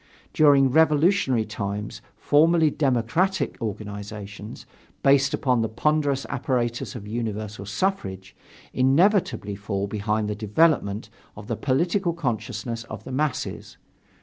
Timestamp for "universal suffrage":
7.07-8.35